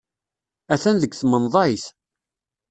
[0.73, 1.85] Atan deg tmenḍayt.